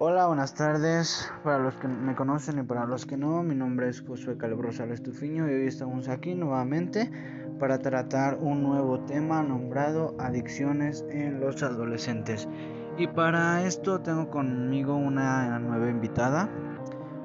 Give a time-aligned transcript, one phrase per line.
[0.00, 1.28] Hola, buenas tardes.
[1.42, 4.60] Para los que me conocen y para los que no, mi nombre es Josué Caleb
[4.60, 7.10] Rosales Tufiño y hoy estamos aquí nuevamente
[7.58, 12.48] para tratar un nuevo tema nombrado adicciones en los adolescentes.
[12.96, 16.48] Y para esto tengo conmigo una nueva invitada,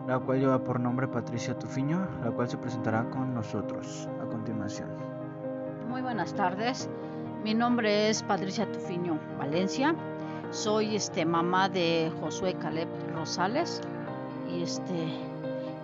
[0.07, 4.89] la cual lleva por nombre Patricia Tufiño, la cual se presentará con nosotros a continuación.
[5.87, 6.89] Muy buenas tardes.
[7.43, 9.95] Mi nombre es Patricia Tufiño Valencia
[10.53, 13.81] soy este mamá de Josué Caleb Rosales
[14.47, 15.07] y este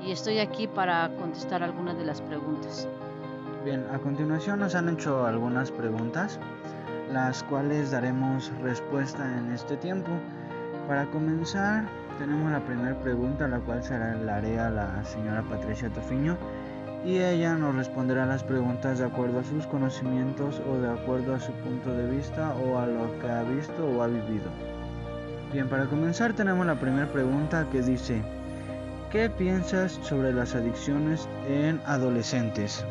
[0.06, 2.88] y estoy aquí para contestar algunas de las preguntas.
[3.66, 6.40] Bien, a continuación nos han hecho algunas preguntas,
[7.12, 10.10] las cuales daremos respuesta en este tiempo.
[10.88, 11.86] Para comenzar,
[12.18, 16.38] tenemos la primera pregunta, la cual se la haré a la señora Patricia Tofiño
[17.06, 21.40] y ella nos responderá las preguntas de acuerdo a sus conocimientos o de acuerdo a
[21.40, 24.50] su punto de vista o a lo que ha visto o ha vivido.
[25.54, 28.22] Bien, para comenzar tenemos la primera pregunta que dice,
[29.12, 32.86] ¿qué piensas sobre las adicciones en adolescentes?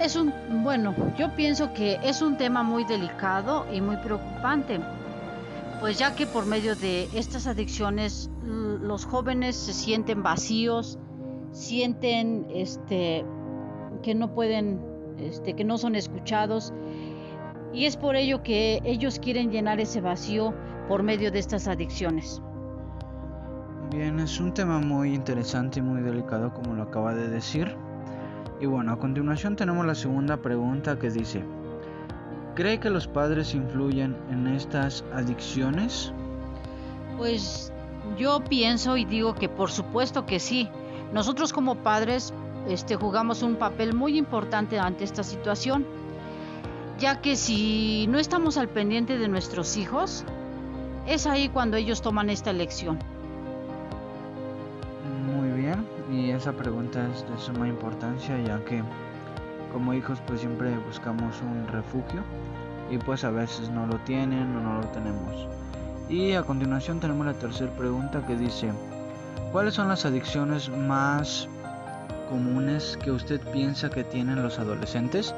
[0.00, 0.32] Es un,
[0.62, 4.80] bueno, yo pienso que es un tema muy delicado y muy preocupante,
[5.80, 10.98] pues ya que por medio de estas adicciones los jóvenes se sienten vacíos,
[11.56, 13.24] sienten este
[14.02, 14.78] que no pueden
[15.18, 16.74] este que no son escuchados
[17.72, 20.54] y es por ello que ellos quieren llenar ese vacío
[20.86, 22.42] por medio de estas adicciones.
[23.90, 27.74] Bien, es un tema muy interesante y muy delicado como lo acaba de decir.
[28.60, 31.42] Y bueno, a continuación tenemos la segunda pregunta que dice,
[32.54, 36.12] ¿cree que los padres influyen en estas adicciones?
[37.16, 37.72] Pues
[38.18, 40.68] yo pienso y digo que por supuesto que sí.
[41.12, 42.32] Nosotros como padres
[42.68, 45.86] este, jugamos un papel muy importante ante esta situación,
[46.98, 50.24] ya que si no estamos al pendiente de nuestros hijos,
[51.06, 52.98] es ahí cuando ellos toman esta elección.
[55.26, 58.82] Muy bien, y esa pregunta es de suma importancia, ya que
[59.72, 62.22] como hijos pues siempre buscamos un refugio
[62.90, 65.46] y pues a veces no lo tienen o no lo tenemos.
[66.08, 68.70] Y a continuación tenemos la tercera pregunta que dice,
[69.56, 71.48] ¿Cuáles son las adicciones más
[72.28, 75.34] comunes que usted piensa que tienen los adolescentes?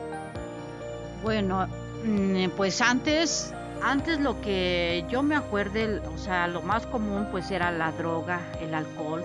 [1.22, 1.68] Bueno,
[2.04, 7.52] mm, pues antes, antes lo que yo me acuerde, o sea, lo más común pues
[7.52, 9.22] era la droga, el alcohol.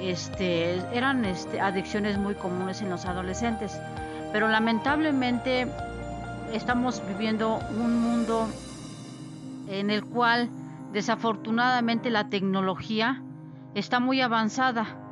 [0.00, 3.78] Este, eran este, adicciones muy comunes en los adolescentes,
[4.32, 5.66] pero lamentablemente
[6.54, 8.48] estamos viviendo un mundo
[9.68, 10.48] en el cual
[10.94, 13.22] desafortunadamente la tecnología
[13.76, 15.02] está muy avanzada.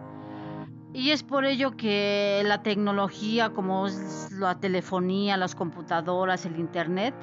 [0.95, 7.15] Y es por ello que la tecnología, como es la telefonía, las computadoras, el internet,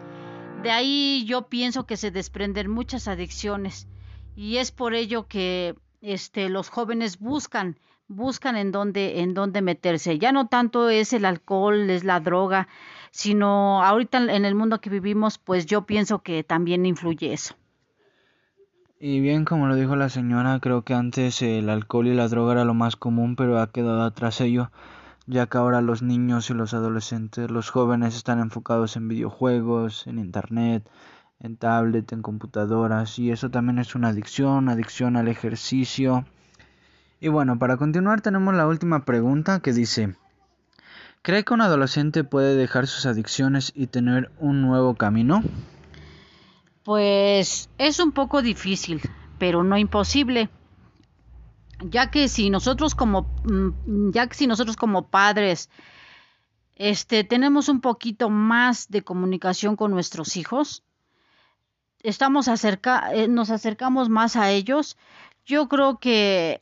[0.62, 3.88] de ahí yo pienso que se desprenden muchas adicciones.
[4.36, 10.20] Y es por ello que este, los jóvenes buscan, buscan en dónde, en dónde meterse.
[10.20, 12.68] Ya no tanto es el alcohol, es la droga,
[13.10, 17.56] sino ahorita en el mundo que vivimos, pues yo pienso que también influye eso.
[19.04, 22.52] Y bien, como lo dijo la señora, creo que antes el alcohol y la droga
[22.52, 24.70] era lo más común, pero ha quedado atrás ello,
[25.26, 30.20] ya que ahora los niños y los adolescentes, los jóvenes están enfocados en videojuegos, en
[30.20, 30.88] internet,
[31.40, 36.24] en tablet, en computadoras, y eso también es una adicción, adicción al ejercicio.
[37.20, 40.16] Y bueno, para continuar tenemos la última pregunta que dice,
[41.24, 45.42] ¿cree que un adolescente puede dejar sus adicciones y tener un nuevo camino?
[46.92, 49.02] Pues es un poco difícil,
[49.40, 50.50] pero no imposible.
[51.80, 55.70] Ya que si nosotros como mm, ya que si nosotros como padres
[56.76, 60.84] este tenemos un poquito más de comunicación con nuestros hijos,
[62.04, 64.98] estamos acerca eh, nos acercamos más a ellos,
[65.46, 66.62] yo creo que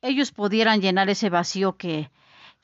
[0.00, 2.10] ellos pudieran llenar ese vacío que,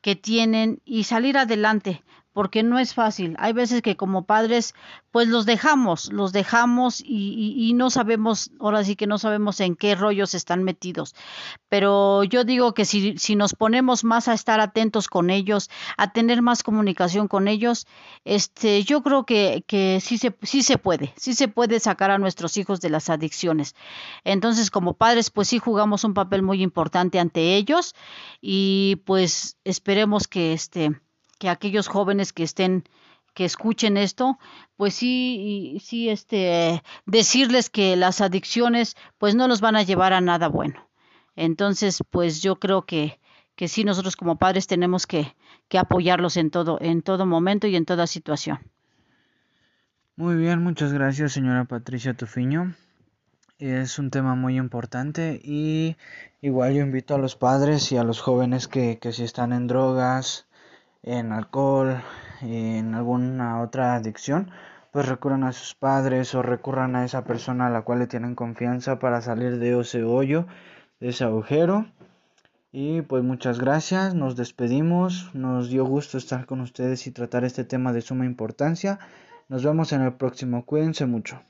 [0.01, 2.03] que tienen y salir adelante
[2.39, 3.35] porque no es fácil.
[3.41, 4.73] Hay veces que como padres,
[5.11, 9.97] pues los dejamos, los dejamos y, no sabemos, ahora sí que no sabemos en qué
[9.97, 11.17] rollos están metidos.
[11.69, 16.13] Pero yo digo que si, si nos ponemos más a estar atentos con ellos, a
[16.13, 17.89] tener más comunicación con ellos,
[18.25, 22.19] este, yo creo que, que sí, se, sí se puede, sí se puede sacar a
[22.19, 23.75] nuestros hijos de las adicciones.
[24.23, 27.97] Entonces, como padres, pues sí jugamos un papel muy importante ante ellos
[28.41, 31.01] y pues esperemos que este
[31.39, 32.85] que aquellos jóvenes que estén
[33.39, 34.37] que escuchen esto,
[34.77, 40.21] pues sí, sí, este, decirles que las adicciones, pues no los van a llevar a
[40.21, 40.89] nada bueno.
[41.37, 43.21] Entonces, pues yo creo que,
[43.55, 45.37] que sí nosotros como padres tenemos que,
[45.69, 48.59] que apoyarlos en todo, en todo momento y en toda situación.
[50.17, 52.75] Muy bien, muchas gracias, señora Patricia Tufiño.
[53.61, 55.97] Es un tema muy importante y
[56.41, 59.69] igual yo invito a los padres y a los jóvenes que, que si están en
[59.69, 60.48] drogas,
[61.03, 62.03] en alcohol,
[62.43, 64.51] en alguna otra adicción,
[64.93, 68.35] pues recurran a sus padres o recurran a esa persona a la cual le tienen
[68.35, 70.47] confianza para salir de ese hoyo,
[71.01, 71.87] de ese agujero.
[72.73, 77.65] Y pues muchas gracias, nos despedimos, nos dio gusto estar con ustedes y tratar este
[77.65, 78.99] tema de suma importancia.
[79.49, 81.41] Nos vemos en el próximo, cuídense mucho.